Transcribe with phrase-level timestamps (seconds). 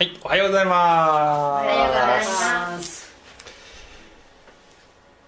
[0.00, 1.62] はい、おはようございます。
[1.62, 3.14] おはようございます。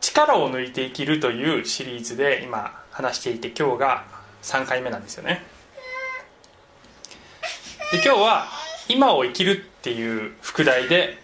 [0.01, 4.06] 力を抜いて生きるというシリーズで今話していて今日が
[4.42, 5.42] 3回目なんですよね。
[7.92, 8.46] で今日は
[8.88, 11.18] 今を生きるっていう副題で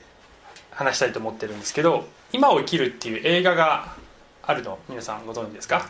[0.71, 3.97] 話したいと思ってるんですけど今を生きるっていう映画が
[4.43, 5.89] あるの皆さんご存知ですか、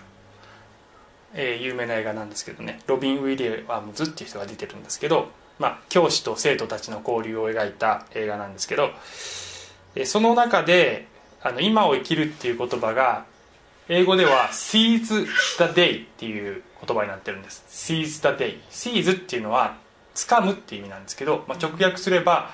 [1.35, 8.91] えー有名な映画なんですけどねロビン・ウィリアムズっていう人が出てるんですけど、まあ、教師と生徒たちの交流を描いた映画なんですけど
[10.05, 11.09] その中で
[11.43, 13.25] あの今を生きるっていう言葉が
[13.89, 17.65] 英語では seize the day っていう言葉になってるんです。
[17.69, 19.77] seize the day seize っていうのは
[20.15, 22.51] 掴むっていう意味なんですけど、まあ、直訳すれば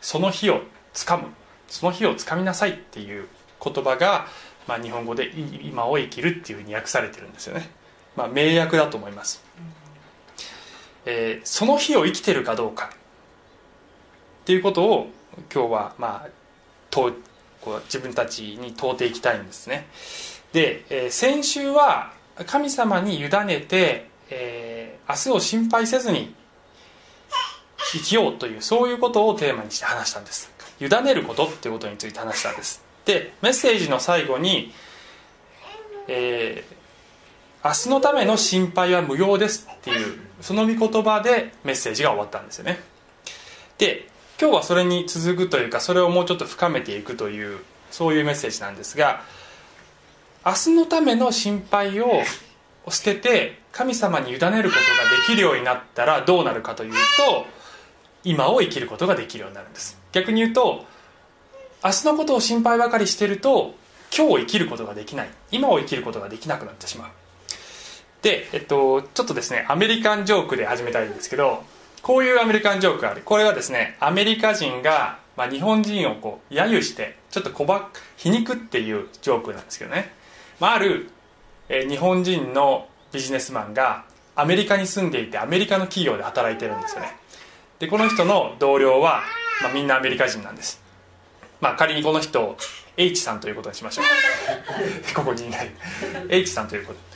[0.00, 0.62] その日を
[0.94, 1.28] 掴む。
[1.68, 3.28] その日を掴みなさいっていう
[3.62, 4.26] 言葉が、
[4.66, 5.30] まあ、日本語で
[5.62, 7.68] 今を生きるっていうふうに訳されてるんですよね、
[8.16, 9.42] まあ、名訳だと思います、
[11.10, 12.90] えーその日を生きてるかどうか。
[14.42, 15.10] っていうことを
[15.52, 16.28] 今日はまあ
[16.90, 17.14] 問う
[17.62, 19.86] こう自分たちに問うていきたいんですね。
[20.52, 22.12] で、えー先週は
[22.46, 26.34] 神様に委ねて、えー明日を心配せずに
[27.92, 30.52] 生きようというそういうことをテーマにして話したんです。
[30.78, 32.84] 委ねることっていうことについて話したんです。
[33.06, 34.74] でメッセージの最後に、
[36.06, 36.78] えー
[37.64, 42.80] 明日のための心配は無用ですっていうその御言葉でメッセージが終わったんですよね。
[43.78, 44.08] で
[44.40, 47.58] 今日はそれに続くというかそれをもうちょっと深めていくという
[47.90, 49.22] そういうメッセージなんですが
[50.46, 52.22] 明日のための心配を
[52.88, 54.70] 捨てて神様に委ねることがで
[55.26, 57.46] きるようになったらどうなるかというと
[58.24, 59.98] 今を生きることができるようになるんです。
[60.12, 60.84] 逆に言うと
[61.84, 63.74] 明日のことを心配ばかりしてると
[64.16, 65.30] 今日を生きることができない。
[65.50, 67.08] 今を生きることができなくなってしまう。
[68.22, 71.62] で、えっと、ちょっとですねアメリカンジョークで始めたいんですけど
[72.02, 73.22] こういうアメリカンジョークがある。
[73.24, 80.12] これはですねアメリカ人が、まあ、日本人をこう揶揄してちょっと小ば皮肉っていうジョークなんですけどね、
[80.60, 81.10] まあ、ある、
[81.68, 84.04] えー日本人のビジネスマンが
[84.36, 87.16] アメリカに住んでいてアメリカの企業で働いてるんですよね。
[87.78, 89.22] でこの人の同僚は、
[89.62, 90.80] まあ、みんなアメリカ人なんです。
[91.60, 92.56] まあ仮にこの人を
[92.96, 94.04] H さんということにしましょう。
[95.14, 95.70] ここにいない。
[96.28, 97.07] H さんということ。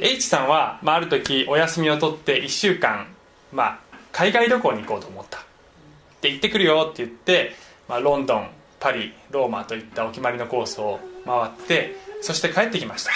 [0.00, 3.06] H さんは、まあ、ある時お休みを取って1週間、
[3.52, 3.78] まあ、
[4.12, 5.38] 海外旅行に行こうと思った。
[6.20, 7.54] で行ってくるよって言って、
[7.88, 8.48] まあ、ロンドン
[8.80, 13.12] パリローマといったお決まりのコースを回ってそして帰ってきました。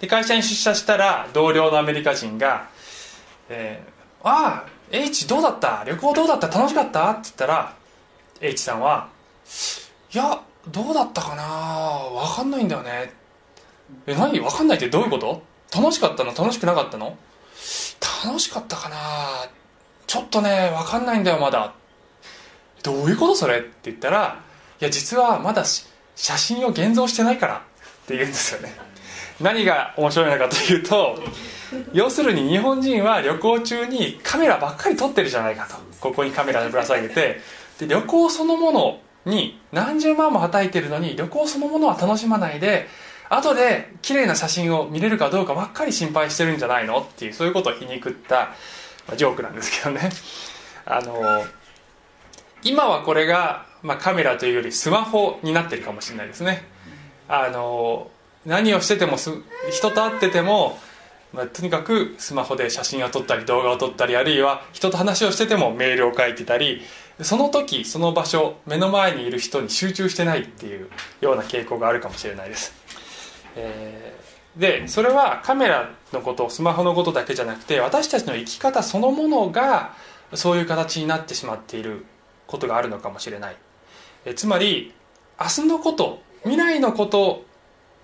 [0.00, 2.68] で会社に出社したら同僚のアメリカ人が
[3.48, 3.96] 「えー
[4.28, 5.84] ああ H どうだった？
[5.86, 6.48] 旅行どうだった？
[6.48, 7.74] 楽しかった?」って言ったら
[8.40, 9.08] H さんは
[10.12, 12.20] 「いやどうだったかな？
[12.20, 13.12] 分かんないんだよね」
[14.06, 14.40] え何？
[14.40, 15.42] 分かんないってどういうこと？
[15.74, 16.34] 楽しかったの？
[16.34, 17.16] 楽しくなかったの？
[18.24, 18.96] 楽しかったかな？
[20.06, 21.74] ちょっとね分かんないんだよまだ。
[22.82, 23.58] どういうことそれ？
[23.58, 24.40] って言ったら
[24.80, 25.64] いや実はまだ
[26.14, 27.56] 写真を現像してないから。
[27.56, 27.60] っ
[28.06, 28.72] て言うんですよね。
[29.40, 31.18] 何が面白いのかというと
[31.92, 35.74] 要するに日本人は旅行中にカメラばっかり撮ってるじゃないかと。
[36.00, 37.40] ここにカメラぶら下げて。
[37.78, 42.86] で旅行そのものに何十万もはたいてるのに旅行そのものは楽しまないで
[43.28, 48.54] 後で綺麗な写真を見れるかどうかばっかり心配してるんじゃないのっていうそういうことを皮肉った
[49.06, 50.10] まあジョークなんですけどね。
[50.86, 51.44] あの
[52.62, 56.64] 今はこれが、まあ、カメラというよりスマホになってるかもしれないですね。
[57.28, 58.10] あの
[58.44, 59.30] 何をしててもす
[59.70, 60.78] 人と会ってても、
[61.32, 66.82] まあ、とにかくスマホで写真を撮ったり動画を撮ったりあるいは人と話をしててもメールを書いてたり
[67.22, 70.88] その時その場所目の前にいる人に集中してないっていう
[71.20, 72.72] ような傾向があるかもしれないです、
[73.56, 79.94] えーでそれはカメラのことスマホのことだけじゃなくて私たちの生き方そのものが
[80.34, 82.06] そういう形になってしまっている
[82.46, 83.56] ことがあるのかもしれない。
[84.24, 84.94] えつまり
[85.38, 87.44] 明日のこと未来のこと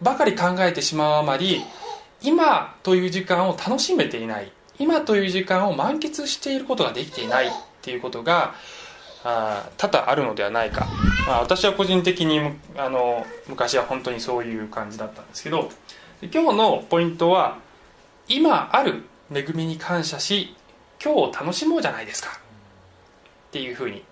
[0.03, 1.63] ばかり考えてしまうあまり
[2.23, 4.53] 今という時間を楽しめていない。
[4.79, 7.51] 今という時間を満喫していることができていないっ
[7.83, 8.55] ていうことが
[9.25, 10.87] あ多々あるのではないか、
[11.27, 12.41] まあ、私は個人的に
[12.77, 15.71] あの昔は本当にそういう感じだったんですけど
[16.23, 17.59] 今日のポイントは
[18.29, 20.55] 今ある恵みに感謝し
[21.03, 22.31] 今日を楽しもうじゃないですか。
[23.49, 24.05] っていうふうに。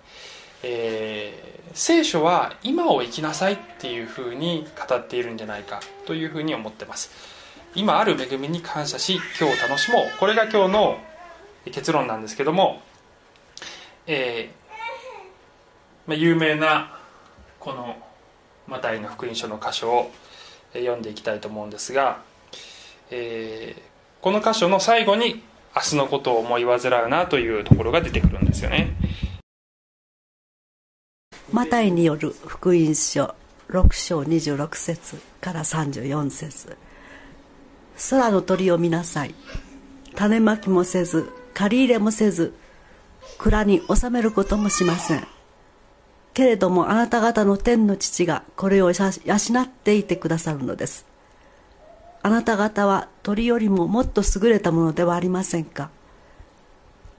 [0.63, 5.79] えー聖書は今を生きなさいっていうふうに語っているんじゃないか。
[6.05, 7.11] というふうに思ってます。
[7.75, 10.19] 今ある恵みに感謝し今日を楽しもう。
[10.19, 10.97] これが今日の
[11.71, 12.81] 結論なんですけども、
[14.05, 14.60] えー
[16.07, 16.97] まあ、有名な
[17.59, 17.97] この
[18.67, 20.11] マタイの福音書の箇所を
[20.73, 22.21] 読んでいきたいと思うんですが、
[23.09, 25.41] えーこの箇所の最後に
[25.75, 28.95] 明日のことを思い煩うなというところが出てくるんですよね。
[31.51, 33.35] マタイによる福音書
[33.69, 36.77] 6章26節から34節。
[38.11, 39.33] 空の鳥を見なさい。
[40.15, 42.53] 種まきもせず借り入れもせず
[43.39, 45.27] 蔵に収めることもしません。
[46.33, 51.05] けれどもあなた方の天の父がこれを養っていてくださるのです。
[52.23, 55.89] あなた方は鳥よりももっと優れたものではありませんか？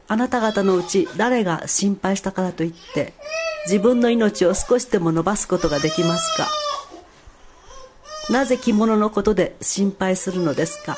[0.09, 3.13] あなた方のうち誰が心配したからといって
[3.67, 6.49] 自分の命を少しでも伸ばすことができますか？
[8.31, 10.97] なぜ着物のことで心配するのですか？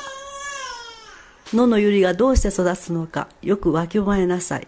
[1.53, 4.67] 野の百合がどうして育つのかよくわきまえなさい。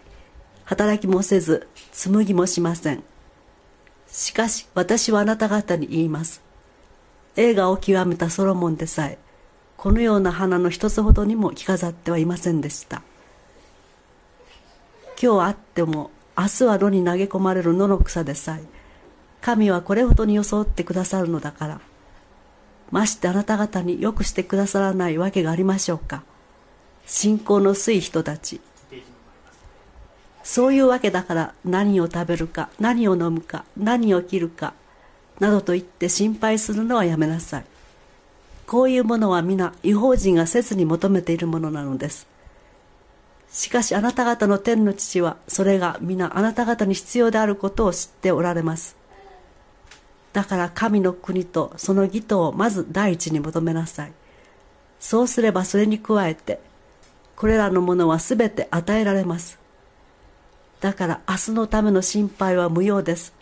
[0.64, 3.02] 働きもせず紡ぎもしません。
[4.10, 6.42] しかし私はあなた方に言います。
[7.36, 9.18] 映画を極めたソロモンでさえ
[9.76, 13.02] このような花の一つほどにも着飾ってはいませんでした。
[15.22, 18.62] 今日あっても明日は炉に投げ込まれる野の草でさえ
[19.40, 21.80] 神はこれほどに装ってくださるのだから
[22.90, 26.22] ましてあなた方によくしてくださらないわけがありましょうか。
[27.06, 28.60] 信仰の薄い人たち
[30.42, 34.74] そういうわけだから何を食べるか何を飲むか何を着るか
[35.40, 37.64] などと言って心配するのはやめなさい。
[38.66, 42.26] こういうものは皆違法人が切に求めているものなのです。
[43.50, 48.96] しかしあなた方の天の父はそれが皆あなた方に必要であることを知っておられます。
[50.32, 54.12] だから神の国とその義とをまず第一に求めなさい。
[55.00, 56.60] そうすればそれに加えて
[57.36, 59.58] これらのものは全て与えられます。
[60.80, 63.34] だから明日のための心配は無用です。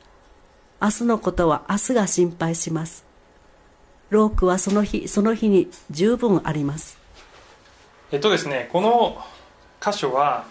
[0.80, 3.04] 明日のことは明日が心配します。
[4.08, 6.98] ロークはその日その日に十分あります。
[8.10, 9.18] えっとですねこの
[9.84, 10.46] 箇所は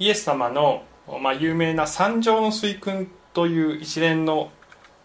[0.00, 0.82] イエス様の、
[1.20, 4.50] まあ、有名な「三条の水訓」という一連の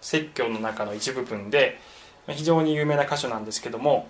[0.01, 1.80] 説教の中の一部分で
[2.27, 4.07] 非常に有名な箇所なんですけども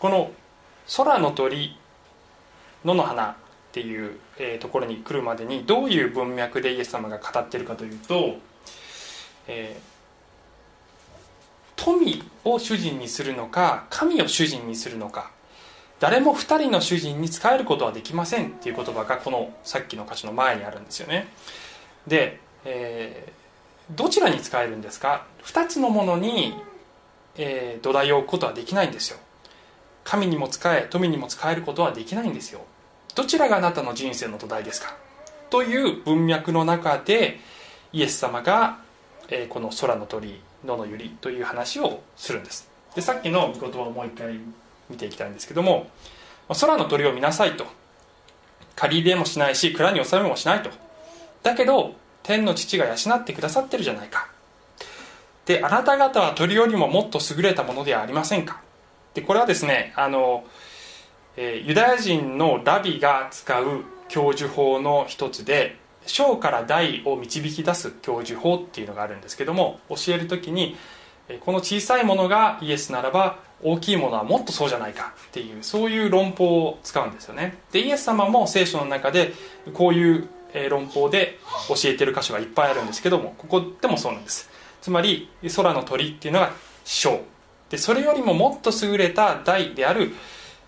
[0.00, 0.32] この
[0.96, 1.78] 「空の鳥
[2.84, 3.34] 野の花」っ
[3.72, 8.36] ていう、えー、ところに来るまでにどういう文脈でイエス様が語っているかというと、
[9.48, 15.30] えー、富を主人にするのか神を主人にするのか
[15.98, 21.28] 誰も2人の主人に仕えることはできませんっていう言葉がこのさっきの箇所の前にあるんですよね。
[22.06, 26.54] で、えー、どちらに使えるんですか？2つのものに、
[27.38, 29.18] えー、土台を置くことはできないんですよ。
[30.04, 32.60] 神にも使え富にも使えることはできないんですよ。
[33.16, 34.94] どちらがあなたの人生の土台ですか？
[35.50, 37.40] という文脈の中で
[37.92, 38.78] イエス様が、
[39.28, 42.68] えー、この空の鳥野の百合という話をするんです。
[42.94, 44.38] でさっきの御言葉をもう一回
[44.90, 45.88] 見ていきたいんですけども
[46.60, 47.66] 空の鳥を見なさいと。
[48.74, 50.68] 借り入れもしないし蔵に納めもしないと。
[51.42, 54.28] だけど天の父が養ってくださってるじゃないか。
[55.46, 58.60] であなた方は鳥よりももっと優れたものではありませんか？
[59.14, 60.44] でこれはですねあの、
[61.36, 70.76] ユダヤ人のラビが使う教授法の一つで小から大を導き出す教授法っていうのがあるんですけども教える時に
[71.40, 77.58] この小さいものがイエスならば大きいものはもっとそうじゃないかっていうそういう論法を使うんですよね。
[77.72, 79.32] でイエス様も聖書の中で
[79.74, 80.28] こういう
[80.70, 81.38] 論法で
[81.68, 84.48] 教えてる箇所がいっぱいあるんですけどもここでもそうなんです。
[84.80, 86.52] つまり空の鳥っていうのが
[86.84, 87.20] 小
[87.68, 90.14] でそれよりももっと優れた大である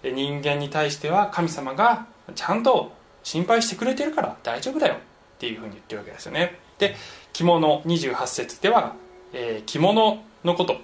[0.02, 4.98] 人間に対しては神様がちゃんと心配してくれてるから大丈夫だよっ
[5.38, 6.58] ていうふうに言ってるわけですよね。
[6.78, 6.94] で
[7.32, 8.94] 着物28節では、
[9.32, 10.80] えー、着物のこと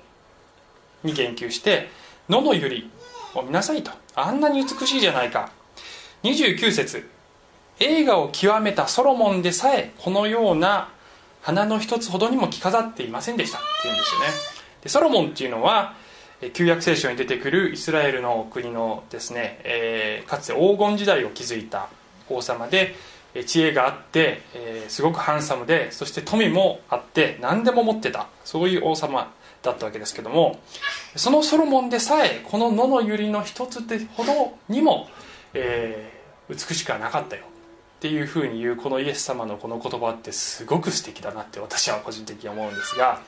[1.02, 1.88] に言及して
[2.28, 2.68] 野の百
[3.34, 3.92] 合を見なさいと。
[4.14, 5.50] あんなに美しいじゃないか。
[6.22, 7.08] 29節。
[7.80, 10.88] 映画を極めたソロモンでさえこのような
[11.42, 14.26] 花の一つほどにも着飾っていませんでしたっていうんですよね。
[14.82, 15.94] でソロモンっていうのは
[16.52, 21.88] 旧約聖書に出てくるイスラエルの国のですね、えー、かつて黄金時代を築いた
[22.28, 22.94] 王様で
[23.46, 30.60] 知恵があって、えー、すごくハンサムでそして富もあって何でも持ってたそういう王様だったわけですけども
[31.16, 35.08] そのソロモンでさえこの野の百合の一つってほどにも、
[35.54, 43.22] えー、美しくはなかったよっていうふうに言うこのイエス様のこの言葉ってすごく素敵だなって私は個人的に思うんですが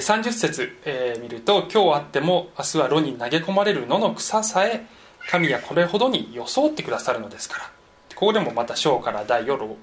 [0.00, 4.86] 30節、えー、見ると「今日あっても明日は炉に投げ込まれる野の草さえ
[5.30, 7.70] 神はこれほどに装ってくださるのですから」
[8.14, 9.76] ここでもまた小から大を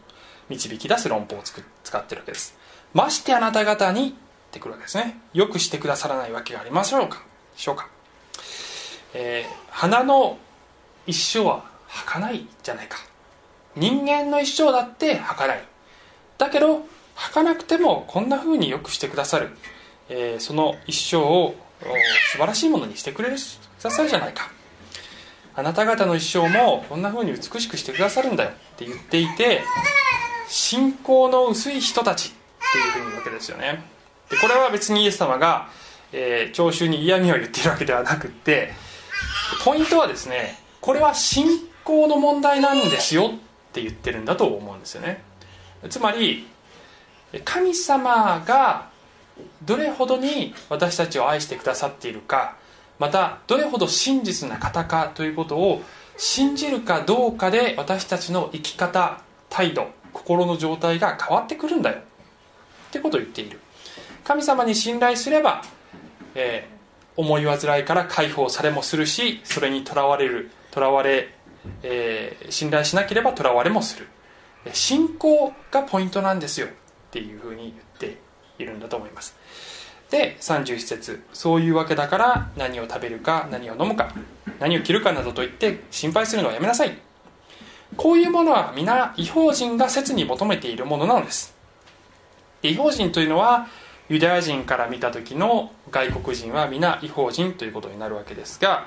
[0.49, 2.57] 導き出す論法を使ってるわけです。
[2.93, 4.15] ましてあなた方に
[4.51, 5.17] ってくるわけですね。
[5.33, 7.23] よくしてくださらないわけがありましょうか。
[7.55, 7.87] しょうか、
[9.13, 10.37] えー、花の
[11.07, 12.97] 一生は儚いじゃないか。
[13.75, 15.63] 人間の一生だって儚い。
[16.37, 19.55] だけど儚くてもこんな風によくしてくださる、
[20.09, 21.55] えー、その一生を
[22.31, 24.51] 素晴らしいものにしてくれるくださるじゃないか。
[25.53, 29.61] あなた方の一生もこんな風に美しくしてくださるんだよって言っていて
[30.47, 33.83] 信仰の薄い人たちっていうふうに言うわけですよね。
[34.29, 35.69] でこれは別にイエス様が、
[36.13, 38.73] えー、聴衆に嫌味を言っているわけではなくって
[39.65, 41.47] ポイントはですねこれは信
[41.83, 43.29] 仰の問題なんですよっ
[43.73, 45.23] て言ってるんだと思うんですよね。
[45.89, 46.47] つまり
[47.43, 48.90] 神様が
[49.63, 52.55] どれほどに私たちを愛してくださっているか
[52.99, 55.81] またどれほど真実な方かということを
[56.17, 61.97] 信じるかどうかで私たちの生き方態度心の状態が変わってくるんだよ。
[61.97, 63.59] ってことを言っている。
[64.23, 65.63] 神様に信頼すれば、
[66.35, 71.33] えー、思い煩いから解放されもするしそれにとらわれるとらわれ、
[71.81, 74.07] えー、信頼しなければとらわれもする。
[74.73, 76.67] 信仰がポイントなんですよ。
[76.67, 76.69] っ
[77.09, 77.90] ていうふうに言って
[78.61, 79.35] いるんだと思います。
[80.09, 84.13] で31節そういうわけだから何を食べるか何を飲むか
[84.59, 86.97] 何を着るかなどと言って心配するのはやめなさい。
[87.97, 91.53] こういうものは皆違法人が切に求めているものなのです。
[92.63, 93.67] 違法人というのは
[94.09, 98.85] ユダヤ人から見た時の外国人は皆違法人ということになるわけですが、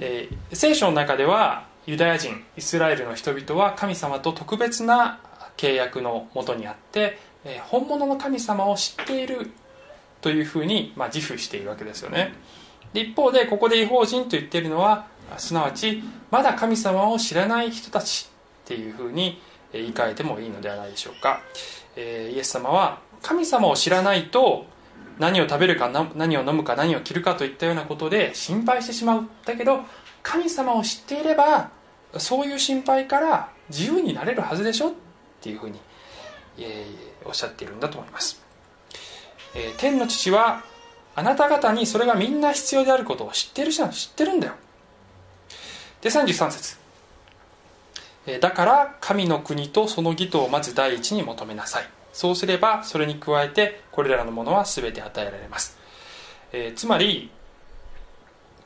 [0.00, 5.20] えー、聖書の中ではユダヤ人イスラエルの人々は神様と特別な
[5.56, 7.18] 契約のもとにあって、
[7.48, 9.50] え、本物の神様を知っている
[10.20, 12.32] というふうに、まあ、自負しているわけですよね。
[12.92, 18.30] で一方でここで違法人と言っているのはすなわちまだ神様を知らない人たち
[18.64, 19.40] っていうふうに
[19.72, 21.40] 言い換えてもいいのではないでしょうか、
[21.96, 24.66] えー、イエス様は神様を知らないと
[25.18, 29.28] 何を食べるか何を飲むか何を着るかといったようなことで心配してしまう。
[29.44, 29.80] だけど
[30.22, 31.70] 神様を知っていれば
[32.16, 34.92] そういう心配から自由になれるはずでしょっ
[35.40, 35.78] ていうふうに、
[36.58, 38.42] えー、おっしゃっているんだと思います、
[39.54, 40.64] えー、天の父は
[41.14, 44.54] あなた方にそれがみんな必要であることを知ってる人は知ってるんだよ。
[46.00, 46.76] で33節。
[48.24, 51.88] えだから神の国とその義とをまず第一に求めなさい。
[52.18, 55.78] そうすればそれに加えてこれらのものは全て与えられます、
[56.52, 57.30] えー、つまり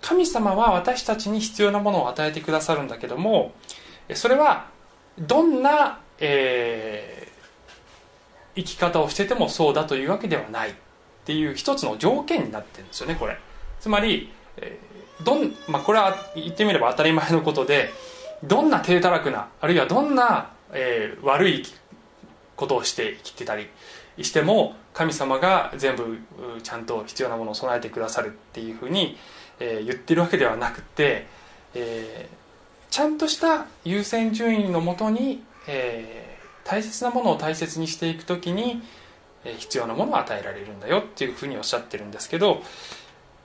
[0.00, 3.52] 神様は私たちに必要なものを与えてくださるんだけども
[4.14, 4.68] それは
[5.18, 7.31] どんな、えー、
[8.54, 10.74] 生き方をしててもそうだというわけではないっ
[11.24, 13.38] ていう一つの条件になってるんですよねこれ。
[13.80, 14.92] つまり、えー
[15.24, 17.90] どん、まあ、これは言ってみれば当たり前のことで
[18.44, 21.64] どんな低たらくなあるいはどんな、えー、悪い
[22.56, 23.68] ことをして生きてたり
[24.20, 26.18] しても神様が全部
[26.62, 29.16] ちゃんと必要なものを備えてくださるっていうふうに、
[29.58, 31.26] えー、言ってるわけではなくて、
[31.74, 36.31] えー、ちゃんとした優先順位のもとに、えー、
[36.64, 38.82] 大切なものを大切にしていくときに、
[39.44, 42.62] え必要なものを与えられるんだよっていうふうにおっしゃってるんですけど、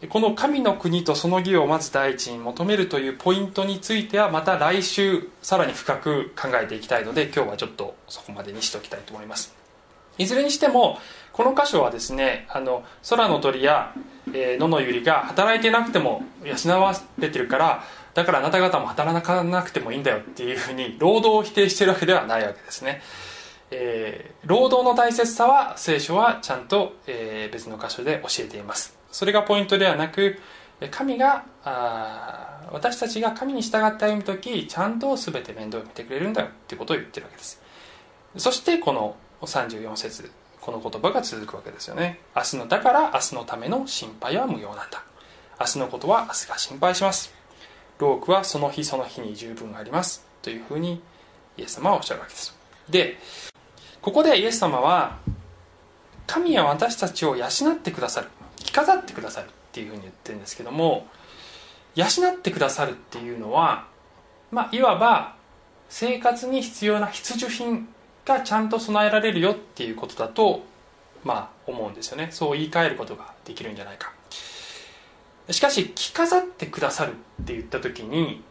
[0.10, 9.56] この神の国とその義をまず第一に求めるというポイントについてはまた来週さらに深く考えていきたいので今日はちょっとそこまでにしておきたいと思います。
[10.20, 11.00] いずれにしても
[11.34, 13.94] この箇所はですねあの空の鳥や、
[14.34, 17.84] えー、野の百合が働いてなくても養われてるから
[18.18, 23.00] だからあなた方も働かなくてもいいんだよっていうふうに労働を否定してるわけではないわけですね。
[23.70, 28.98] えー、労働の大切さは聖書はちゃんと、えー、別の箇所で教えています。
[29.12, 30.40] それがポイントではなく
[30.90, 37.62] 神があ私たちが神に従って歩む時ちゃんと全て面倒を見てくれるんだよっていうことを言ってるわけです。
[38.38, 42.20] そしてこの34節この言葉が続くわけですよね。
[42.36, 45.04] 明日のだから明日のための心配は無用なんだ。
[45.60, 47.37] 明日のことは明日が心配します。
[48.00, 51.01] 労苦はその日その日に十分ありますというふうに
[51.58, 52.56] イエス様はおっしゃるわけです。
[52.89, 53.18] で
[54.01, 55.18] ここでイエス様は
[56.25, 58.27] 神は私たちを養ってくださる
[58.58, 61.08] 着飾ってくださるっていうふうに言ってるんですけども
[61.96, 63.88] 養ってくださるっていうのは、
[64.51, 65.36] まあ、いわば
[65.89, 67.88] 生活に必要な必需品
[68.25, 70.63] がちゃんと備えられるよっていうことだと、
[71.24, 72.27] まあ、思うんですよね。
[72.32, 74.13] そう言い換えることができるんじゃないか。
[75.50, 78.44] しかし着飾ってくださるって言った時に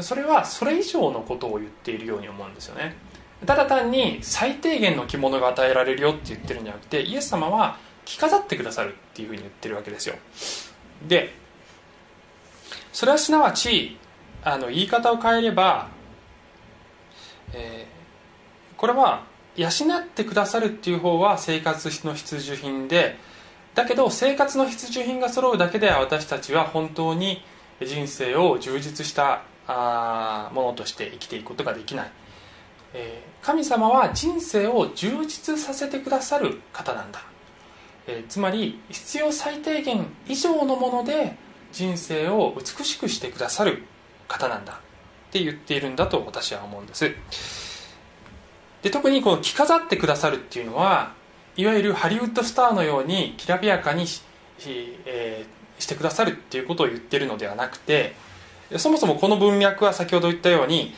[0.00, 2.96] それはそれ以上のことを言っているように思うんですよね。
[3.46, 10.16] ただ単に最低限の着物が与えられるよって言ってるんじゃなくてイエス様は着飾ってくださるっていうふうに言ってるわけですよ。
[11.08, 11.32] で
[12.92, 13.96] それはすなわち
[14.42, 15.88] あの言い方を変えれば、
[17.52, 19.24] えー、これは
[19.56, 23.16] 養ってくださるっていう方は生活の必需品で
[23.74, 27.42] だけど生活の必需品が揃うだけで私たちは本当に
[27.80, 32.10] 人生を充実したあものとして生きていくことができない。
[32.94, 37.22] えー神様は人生を充実させてくださる方なんだ、
[38.06, 41.36] えーつまり必要最低限以上のもので
[41.72, 43.84] 人生を美しくしてくださる
[44.28, 44.74] 方なんだ。
[44.74, 47.14] って言っているんだと私は思うんです。
[48.82, 51.14] で特にこの着飾ってくださるっていうのは
[51.60, 54.22] いわゆるハリウッドスターのようにきらびやかにし,
[55.04, 58.14] えーしてくださるっていうことを言ってるのではなくて
[58.76, 60.94] そもそもこの文脈は先ほど言ったように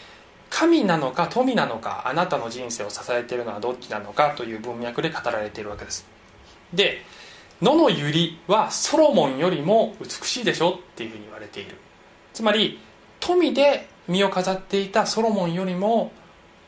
[0.50, 6.06] 神なのか富なのかあなたの人生を支えているのはどっちなのかという文脈で語られているわけです。
[6.74, 7.02] で
[7.60, 8.12] 野の百
[8.48, 11.76] 合はソロモンよりも美しいでしょっていうふうに言われている。
[12.32, 12.80] つまり
[13.20, 16.12] 富で身を飾っていたソロモンよりも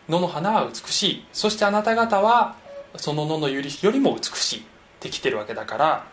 [0.08, 1.26] 野の花は美しい。
[1.32, 2.62] そしてあなた方は
[2.96, 4.62] その野の百合よりも美しいっ
[5.04, 6.06] てきてるわけだから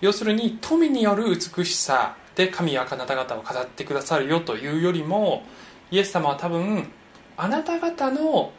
[0.00, 5.42] 要するに富による美しさで神はあなた方を飾ってくださるよというよりも
[5.90, 6.88] イエス様は多分
[7.36, 8.52] あなた方の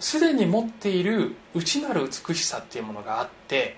[0.00, 3.76] すでに持っている内なる美しさっていうものがあって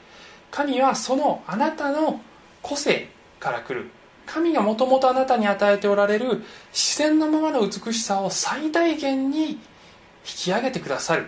[0.50, 2.20] 神はそのあなたの
[2.62, 3.90] 個性から来る。
[4.26, 9.58] 神がもともとあなたに与えておられる自然のままの美しさを最大限に引
[10.24, 11.26] き上げてくださる。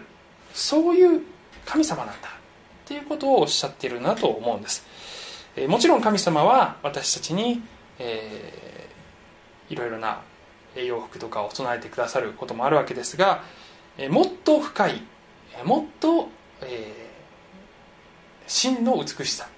[0.55, 1.23] そういう
[1.67, 2.31] 神様なんだっ
[2.87, 4.87] ていうことをおっしゃっているなと思うんです。
[5.57, 7.63] えーもちろん神様は私たちに、
[7.99, 10.21] えーいろいろな
[10.75, 13.43] 洋服とかを備えてくださることもあるわけですが、
[13.97, 15.03] えーもっと深い
[15.59, 16.29] えもっと、
[16.63, 17.13] えー
[18.47, 19.49] 真の美しさ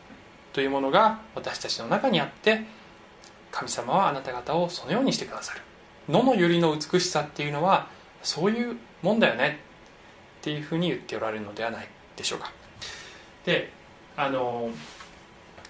[0.52, 2.62] というものが私たちの中にあって
[3.50, 5.60] 神様はあなた方をそのようにしてくださる。
[6.08, 7.88] 野の百合の美しさっていうのは
[8.22, 9.58] そういうもんだよね
[10.40, 11.93] っていうふうに言っておられるのではないか。
[12.16, 12.52] でしょうか。
[13.44, 13.70] で
[14.16, 14.70] あの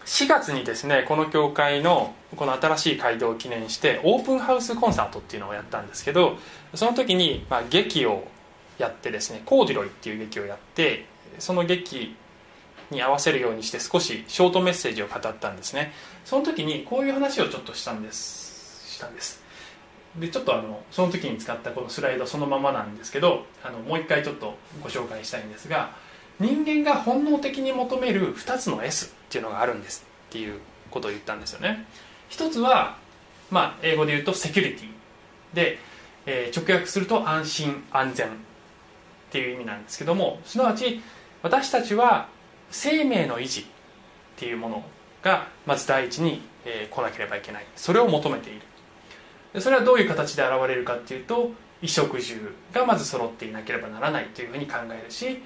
[0.05, 6.37] 4月にですねこの教会のこの新しい街道を記念してオープンハウスコンサートっていうのをやったんですけど
[6.75, 8.25] その時に、まあ、劇を
[8.79, 11.07] やってですね「コーディロイ」っていう劇をやって
[11.39, 12.17] その劇
[12.91, 15.93] に合わせるようにして少しショートメッセージを語ったんですね。
[16.25, 19.43] その時にこういう話をちょっとしたんですしたんです。
[20.17, 25.97] でちょっとあのその時に使ったこのスライドそのままなんですけどあのもう一回ちょっとご紹介したいんですが
[26.41, 30.59] 人間が本能的に求める2つの S っていうのがあるんですっていう
[30.91, 31.87] ことを言ったんですよね。
[32.29, 32.97] 一つは、
[33.51, 34.89] まあ、英語で言うとセキュリティ。
[35.55, 35.79] で、
[36.27, 38.31] えー直訳すると安心安全っ
[39.31, 41.03] ていう意味なんですけどもすなわち
[41.43, 42.29] 私たちは
[42.71, 43.65] 生命の維持っ
[44.37, 44.85] ていうもの
[45.23, 47.67] がまず第一に、えー来なければいけない。
[47.77, 48.55] それを求めてい
[49.55, 49.61] る。
[49.61, 55.43] それはどういう形で現れるかっていうと衣食住がまず揃っていなければならないというふうに考えるし、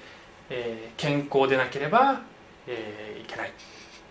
[0.50, 2.22] えー健康でなければ、
[2.66, 3.52] えーいけない、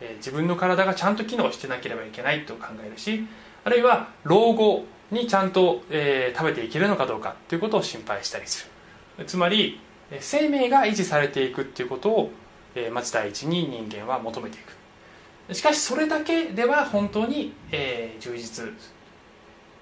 [0.02, 3.26] えー自分の体がちゃんと機能してなければいけないと考えるし
[3.64, 8.70] あるいは老後にちゃんと、えー食べていけるのかどうかということを心配したりす
[9.18, 9.26] る。
[9.26, 9.80] つまり
[10.20, 12.32] 生命が維持されていくっていうことを、
[12.76, 15.56] えーまず第一に人間は求めていく。
[15.56, 18.66] しかしそれだけでは本当に、えー充実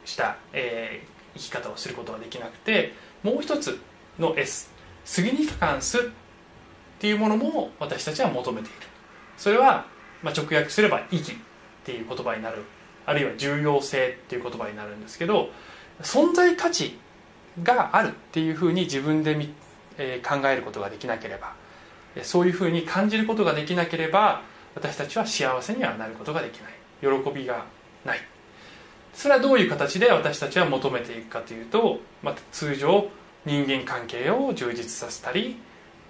[0.06, 3.78] した、えー生き方をすることはできなくてもう一つ
[4.18, 4.72] の S
[5.04, 6.12] スギニフィカンス
[7.06, 8.78] っていうものも私たちは求めている。
[9.38, 9.86] それは、
[10.24, 11.36] まあ、直訳すれば意義っ
[11.84, 12.64] ていう言葉になる。
[13.06, 15.50] あるいは重要性っていう言葉になるんですけど
[16.02, 16.98] 存在価値
[17.62, 19.54] があるっていうふうに自分でみ、
[20.00, 21.54] えー考えることができなければ
[22.24, 24.42] そういうふうに感じることができなければ
[24.74, 26.74] 私たちは幸せにはなることができない。
[27.02, 27.66] 喜びが
[28.04, 28.20] ない。
[29.14, 33.08] それはどういう形で私たちは求めていくかというと、まあ、通常
[33.46, 35.58] 人間関係を充実させたり、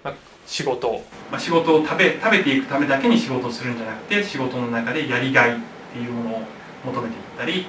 [0.06, 0.14] まあ、
[0.46, 5.58] 仕事を、まあ、仕事を食べ食べていくためだけに仕事をするんじゃなくて仕事の中でやりがいっ
[5.92, 6.42] ていうものを
[6.84, 7.66] 求めていったり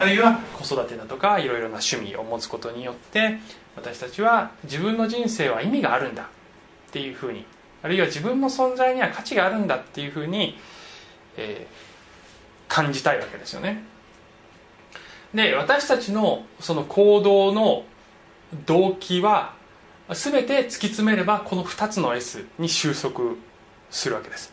[0.00, 3.38] あるいは子育てだとかいろいろな趣味を持つことによって
[3.76, 6.26] 私たちは自分の人生は意味があるんだっ
[6.90, 7.44] ていうふうに
[7.82, 10.58] あるいは自分の存在には価値があるんだっていうふうに、
[11.36, 11.96] えー
[12.68, 13.82] 感じたいわけですよね。
[15.34, 17.84] で私たちのその行動の
[18.64, 19.54] 動機は
[20.14, 23.34] 全て突き詰めればこの2つの S に収束
[23.90, 24.52] するわけです、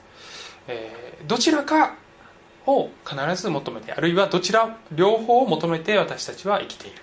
[0.67, 1.95] えーどちらか
[2.65, 6.97] を必ず求めてあるいはどちら両方を求めて私たちは生きている。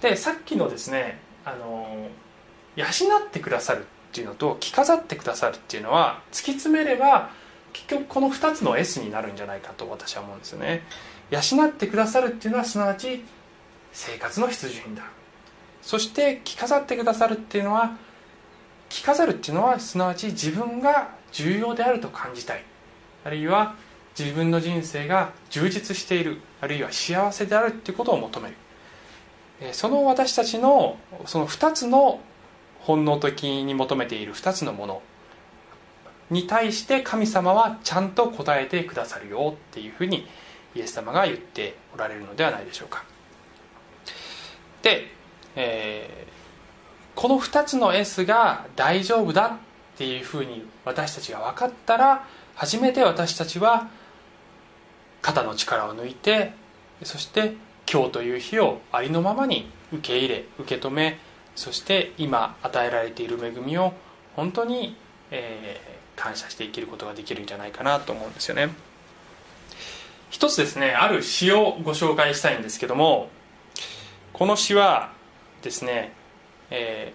[0.00, 2.08] でさっきのですねあの
[2.76, 7.30] 養ってくださるっていうのと着飾ってくださるっていうのは突き詰めれば
[7.72, 10.82] 結局この2つの S になるんじゃないかと私は思うんですよね。
[11.30, 13.24] 養ってくださるっていうのはすなわち
[13.92, 15.04] 生活の必需品だ。
[15.82, 17.96] そして着飾ってくださるっていうのは
[18.88, 22.64] 着飾るっていうのはすなわち自分が重要であると感じたい。
[23.24, 23.74] あるいは
[24.18, 26.40] 自分の人生が充実している。
[26.60, 28.56] あるいは幸せであるっていうことを求める。
[29.72, 32.20] その私たちのその2つの
[32.80, 35.02] 本能的に求めている2つのもの
[36.30, 40.26] に対して神様はちゃんと答えてくださるよっていうふうに
[40.74, 43.04] イエス様が言っておられるのではないでしょうか。
[44.82, 45.06] で、
[45.56, 49.58] えー、この2つの S が大丈夫だ
[49.94, 53.88] っていうふうに私たちが分かったら初めて私たちは
[55.20, 56.52] 肩の力を抜いて
[57.02, 57.54] そして
[57.90, 61.18] 今日という日をありのままに受け入れ受け止め
[61.54, 63.92] そして今与えられている恵みを
[64.34, 64.96] 本当に、
[65.30, 68.70] えー、感謝して生きることができるんじゃないかなと思うんですよね。
[70.30, 73.28] 一つですねある詩をご紹介したいんですけども
[74.32, 75.12] この詩は
[75.62, 76.12] ですね、
[76.70, 77.12] え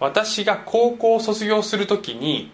[0.00, 2.50] ー、私が高校を卒業する時に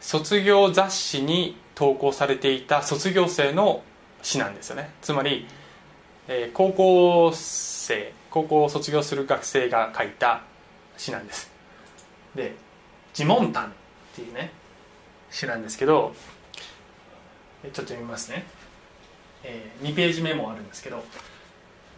[0.00, 3.82] 卒業雑誌に投稿されていた卒業生の
[4.22, 4.90] 詩なんですよね。
[5.02, 5.46] つまり、
[6.28, 10.42] えー、高校生高校を卒業する学生が書いた
[10.96, 11.50] 詩なんです。
[12.34, 12.54] で
[13.18, 13.70] 「自問譚」っ
[14.14, 14.50] ていうね
[15.30, 16.14] 詩なんですけど
[17.62, 18.46] ちょっと読みますね、
[19.42, 21.04] えー、2ページ目もあるんですけど「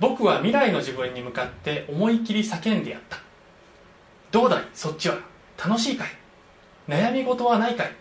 [0.01, 3.19] 僕は未来の自分に向かって思い切り叫んでやった。
[4.31, 4.65] どうだい？
[4.75, 5.17] そっちは？
[5.59, 6.09] 楽しいかい？
[6.87, 7.93] 悩み事はないかい？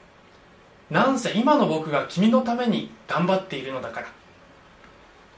[0.89, 4.07] なんせ今の僕が君のために頑張っているのだから。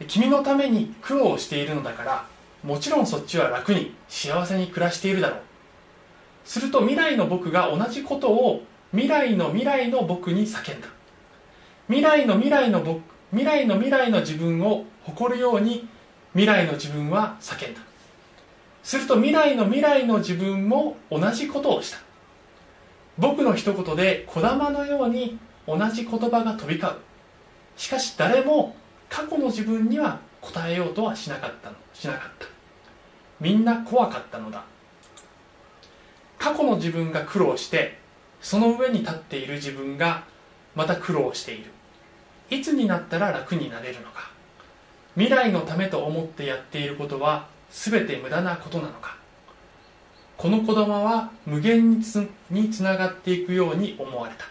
[0.08, 2.26] 君のために苦労しているのだから
[2.63, 5.39] もちろんそっちは楽に幸せに暮らしているだろう。
[6.45, 10.88] すると未来の僕が同じことを未来の未来の僕に叫んだ。
[11.88, 15.88] 未来の未来の僕未来の未来の自分を誇るように
[16.34, 17.82] 未来の自分は叫んだ。
[18.84, 22.00] すると未来の未来の自分も同じことをした。
[23.18, 25.38] 僕の一言で児玉のように
[25.68, 26.96] 同じ言葉が飛び交う。
[27.76, 28.76] しかし誰も
[29.10, 31.76] 過去の自分には答えようとはしなかったの。
[31.94, 32.46] しなかった。
[33.39, 34.63] みんな怖かったのだ。
[36.38, 37.98] 過去の自分が苦労して
[38.42, 40.24] その上に立っている自分が
[40.76, 41.72] また苦労している。
[42.50, 44.32] いつになったら楽になれるのか。
[45.15, 49.17] 未来のためと思ってやっていることは全て無駄なことなのか？
[50.38, 54.45] この子供は無限につにつながっていくように思われた。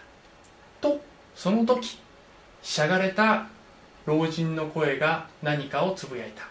[0.81, 1.01] と
[1.35, 1.99] その時
[2.61, 3.47] しゃがれた
[4.05, 6.43] 老人の声が何かをつぶやいた。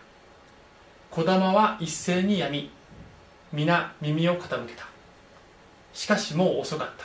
[1.10, 2.70] 児玉は一斉にやみ
[3.52, 4.86] 皆耳を傾けた。
[5.92, 7.04] しかしもう遅かった。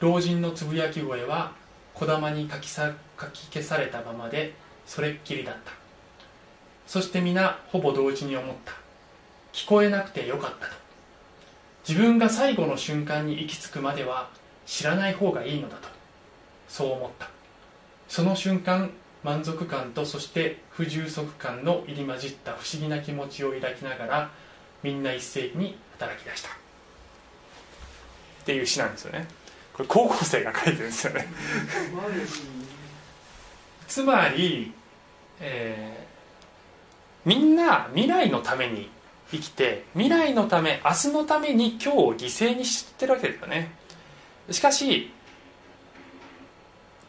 [0.00, 1.52] 老人のつぶやき声は
[1.94, 4.54] 児玉にかきさかき消されたままで
[4.86, 5.72] それっきりだった。
[6.86, 8.72] そして皆ほぼ同時に思った。
[9.52, 10.72] 聞こえなくてよかったと。
[11.88, 14.30] 自分が最後の瞬間に行き着くまでは
[14.66, 15.88] 知らない方がいいのだと。
[16.68, 17.28] そう思った。
[18.08, 18.90] その瞬間
[19.22, 24.30] 満足感とそして不充足感の入り混じった不思議な気持ちを抱きながら
[24.82, 26.50] みんな一斉に働き出した。
[26.50, 26.52] っ
[28.44, 29.26] ていう詩なんですよね。
[29.72, 31.26] これ高校生が書いてるんですよね。
[33.88, 34.72] つまり、
[35.40, 36.03] えー、
[37.24, 38.90] みんな未来のために
[39.30, 43.72] 生きて未来のため明日のために今日を犠牲にしてるわけですよね。
[44.50, 45.10] しかし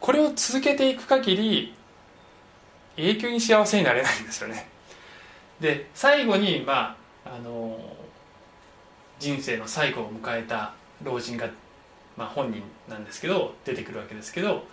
[0.00, 1.74] これを続けていく限り
[2.96, 4.68] 永久に幸せになれないんですよね。
[5.60, 7.78] で最後にまああの
[9.18, 11.48] 人生の最後を迎えた老人が、
[12.16, 14.64] まあ、本人なんですけど出てくるわけですけど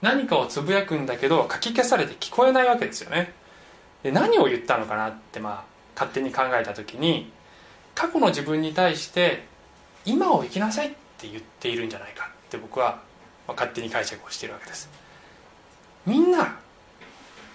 [0.00, 3.32] 何かをつぶやくんだけどかき消されて聞こえないわけですよね。
[4.02, 7.30] で何を言ったのかなってまあ勝手に考えた時に
[7.94, 9.44] 過去の自分に対して
[10.04, 13.00] 今を生きなさいって言っているんじゃないかって僕は
[13.48, 14.88] 勝手に解釈をしているわけです。
[16.06, 16.58] みんな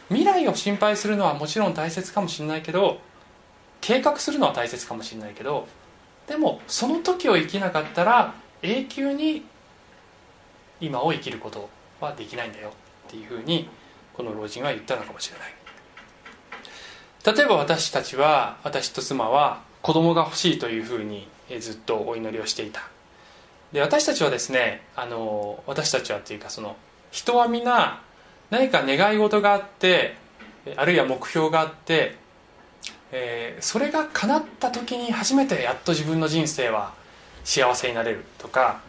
[0.09, 3.01] 未来を心配するのはもちろん大切かもしれないけど
[3.81, 5.67] 計画するのは大切かもしれないけど
[6.27, 9.43] でもその時を生きなかったら永久に
[10.79, 12.71] 今を生きることはできないんだよ
[13.07, 13.67] っていうふうに
[14.13, 15.56] この老人は言ったのかもしれない。
[17.27, 21.27] 例えば私たちは私と妻は子供が欲しいというふうに
[21.59, 22.87] ずっとお祈りをしていた。
[23.73, 26.77] で私たちはですねあの私たちはっていうかその
[27.11, 28.01] 人は皆
[28.49, 30.15] 何か願い事があって
[30.77, 32.15] あるいは目標があって、
[33.11, 36.93] えー、それが叶った時に初めてやっと自分の人生は
[37.43, 38.79] 幸せになれるとか、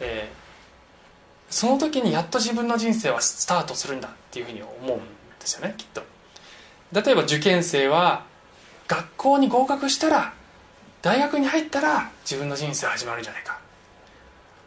[0.00, 5.04] えー、その時にやっと自分の人生はスタートするんだっていうふうに思うんで
[5.44, 6.11] すよねきっと。
[6.92, 8.24] 例えば受験生は
[8.86, 10.34] 学校に合格したら
[11.00, 13.58] 大学に入ったら自分の人生始まるんじゃないか。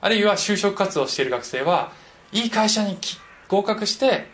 [0.02, 1.92] あるいは就職活動している学生は
[2.32, 2.98] いい会社に
[3.48, 4.28] 合格して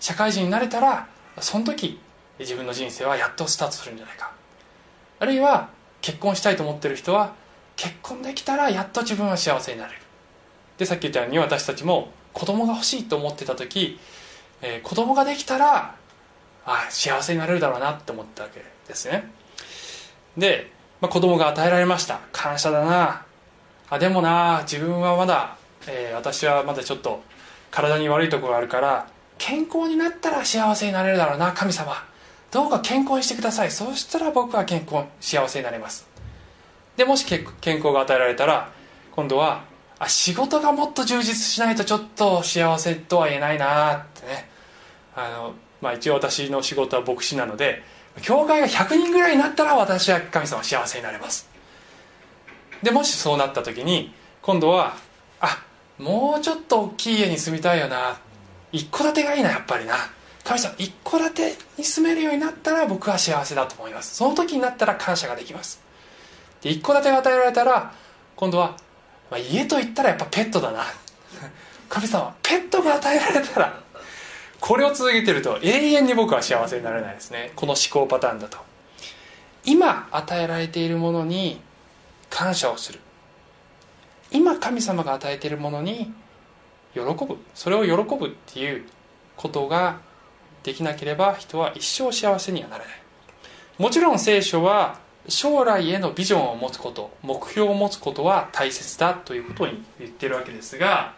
[0.00, 1.08] 社会人になれたら
[1.40, 2.00] その時
[2.38, 4.32] 自分の人生はやっとスタートするんじゃないか。
[5.18, 5.70] あるいは
[6.00, 7.34] 結婚したいと思ってる人は
[7.76, 10.00] 結婚できたらやっと自分は幸せになれる。
[10.78, 13.98] でさっき言ったように私たちも子供が欲しいと思ってた時、
[14.60, 15.94] えー、子供ができたら
[16.66, 19.30] あ幸せになれるだろうなって思ったわけですね。
[20.36, 22.20] で、まあ、子供が与えられました。
[22.32, 23.24] 感謝だな。
[23.88, 27.22] あでもな自分はまだ、えー、私はまだちょっと
[27.70, 29.06] 体に悪いとこがあるから
[29.38, 31.52] 健康になったら幸せになれるだろうな。
[31.52, 31.92] 神様
[32.50, 33.70] どうか健康にしてください。
[33.70, 36.08] そうしたら僕は健康幸せになれます。
[36.96, 38.72] でもし健康が与えられたら
[39.12, 39.64] 今度は
[39.98, 44.48] あ仕事がもっと充実しないとちょっと幸せとは言えないなってね。
[45.14, 47.82] あの、まあ、一応私の仕事は牧師なので
[48.22, 51.48] 教会が100人ぐらいになったら私は神様幸せになれます。
[52.82, 54.12] でもしそうなった時に
[54.42, 54.96] 今度は
[55.40, 55.62] あ
[55.98, 58.18] もうちょっと大きい家に住みたいよな。
[58.72, 59.94] 一戸建てがいいなやっぱりな。
[60.44, 64.16] 神様一戸建てに住めるようになったら僕は幸せだと思います。
[64.16, 65.82] その時になったら感謝ができます。
[66.62, 67.92] で一戸建てが与えられたら
[68.36, 68.76] 今度は
[69.30, 70.84] まあ、家といったらやっぱペットだな。
[71.88, 73.80] 神様ペットが与えられたら
[74.60, 77.52] これを続けてると永遠に僕は幸せになれないですね。
[77.56, 78.58] この思考パターンだと。
[79.64, 81.60] 今与えられているものに
[82.30, 83.00] 感謝をする。
[84.30, 86.12] 今神様が与えているものに
[86.94, 87.38] 喜ぶ。
[87.54, 88.84] それを喜ぶっていう
[89.36, 90.00] ことが
[90.62, 92.94] できなければ人は一生幸せにはなれない。
[93.78, 101.14] もちろん聖書は将来へのビジョンを持つこと目標を持つことは大切だということに言ってるわけですが、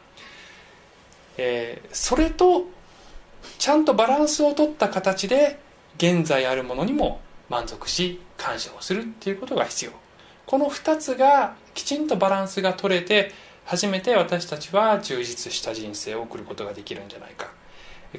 [1.36, 2.66] えー、それと
[3.58, 5.58] ちゃんとバランスを取った形で
[5.96, 9.92] 現在あるものにも満足し感謝をするっていうことが必要。
[10.46, 13.32] この2つがきちんとバランスが取れて
[13.64, 17.58] 初めて私たちは充実した人生を送ることができるんじゃないか。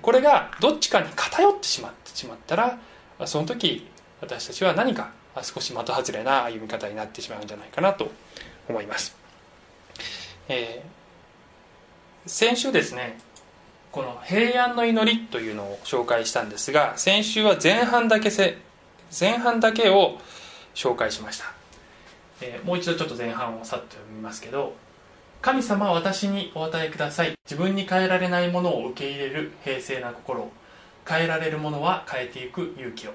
[0.02, 2.78] これがどっちかに偏ってしまってしまったら
[3.26, 3.88] その時
[4.22, 8.12] 私たちは何か少し的外れな歩み方になってしまうんじゃないかなと
[8.68, 9.16] 思います、
[10.48, 13.18] えー、先週ですね
[13.91, 18.58] この平安の祈りというのを紹介したんですが先週は前半だけせ
[19.19, 20.19] 前半だけを
[20.75, 21.45] 紹介しました、
[22.41, 24.75] えー、もう一度ちょっと前半をさっと読みますけど
[25.41, 27.38] 神様私にお与えください。
[27.45, 30.52] 自分に変えられないものを受け入れる平静な心。
[31.08, 33.12] 変えられるものは変えていく勇気を。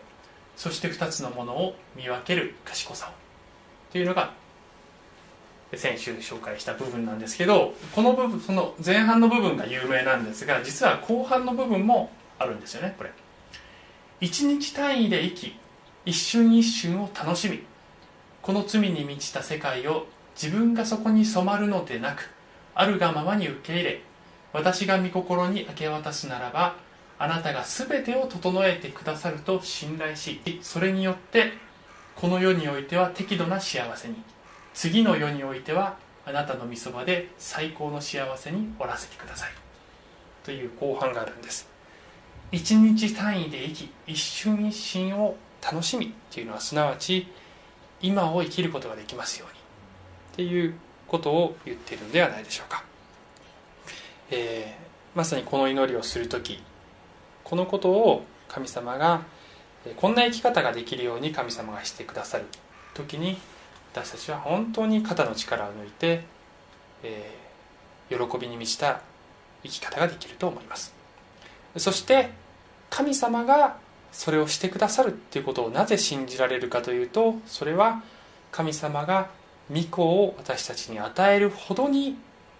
[0.56, 3.12] そして2つのものを見分ける賢さを。
[3.92, 4.32] というのが
[5.74, 13.10] 先週紹介した部分なんですけどこの部分その前半の部分が有名なんですが実は後半の部分もあるんですよねこれ。
[14.20, 15.58] 一日単位で生き
[16.06, 17.62] 一瞬一瞬を楽しみ。
[18.42, 20.06] この罪に満ちた世界を
[20.40, 22.30] 自分がそこに染まるのでなく
[22.74, 24.02] あるがままに受け入れ
[24.52, 26.76] 私が御心に明け渡すならば
[27.18, 31.52] あなたが全てを整えてくださると信頼しそれによって
[32.16, 34.16] この世においては適度な幸せに。
[34.74, 39.50] 次の世においてはあなたの御そばで最高の幸せにおらせてください。
[40.44, 41.68] という後半があるんです。
[42.52, 47.26] 一日単位で生き一瞬一瞬を楽しみっていうのはすなわち
[48.02, 49.54] 今を生きることができますように。
[50.34, 50.74] っていう
[51.06, 52.82] ことを言っているのではないでしょうか、
[54.30, 56.60] えー、まさにこの祈りをする時
[57.44, 59.22] このことを神様が
[59.96, 62.46] こんな生き方ができるように神様がしてくださる
[62.94, 63.38] 時に
[63.94, 66.24] 私たちは本当に肩の力を抜いて、
[67.04, 69.02] えー、喜びに満ちた
[69.62, 70.92] 生き方ができると思います。
[71.76, 72.30] そして
[72.90, 73.76] 神様が
[74.10, 78.02] それをしてくださるっていうことをなぜ信じられるかというとそれは
[78.52, 79.30] 神様が
[79.72, 82.16] 御子を私たちに与えるほどに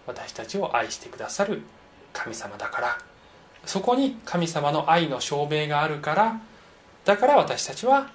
[0.07, 1.63] 私たちを愛してくださる
[2.13, 2.99] 神様だから。
[3.67, 6.41] そこに神様の愛の証明があるから
[7.05, 8.11] だから私たちは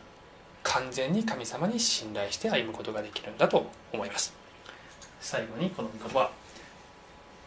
[0.64, 4.34] 完全に神様に信頼して歩むことができるんだと思います。
[5.20, 6.32] 最後にこの御言葉。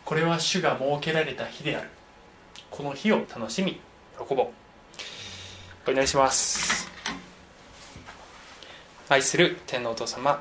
[0.04, 1.88] これは主が設けられた日である。
[2.70, 3.80] この日を楽しみ。
[4.18, 4.46] 喜ぼう。
[5.86, 6.90] お祈りします。
[9.08, 10.30] 愛する天皇お父様。
[10.30, 10.40] あ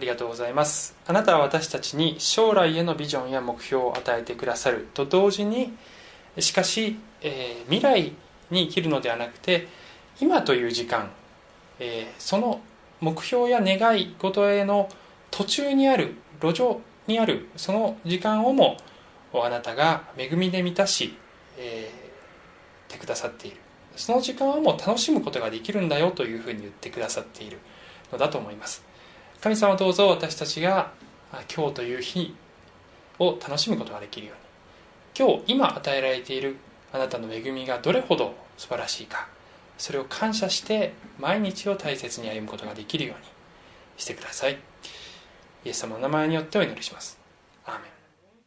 [0.00, 0.96] りがとうございます。
[1.06, 5.74] あなたは私たちに将来へのビジョンや目標を与えてくださると同時に
[6.38, 8.14] しかし、えー、未来
[8.50, 9.68] に生きるのではなくて
[10.20, 11.10] 今という時間、
[11.78, 12.60] えー、その
[13.00, 14.88] 目標や願い事への
[15.30, 18.76] 途中にある路上にあるその時間をも
[19.32, 21.14] あなたが恵みで満たし、
[21.56, 23.56] えー、てくださっている。
[23.96, 27.58] その時間をも楽しむことができるんだよというふうに言ってくださっている
[28.12, 28.84] のだと思います。
[29.40, 30.92] 神様どうぞ私たちが
[31.54, 32.34] 今日という日
[33.18, 35.28] を楽しむことができるように。
[35.28, 36.56] 今日今与えられている
[36.92, 39.28] あなたの恵みがどれほど素晴らしいか。
[39.80, 43.26] それを感謝して毎日を大切に歩むことができるように
[43.96, 44.58] してください。
[45.64, 47.19] イエス様の名前によってお祈りします。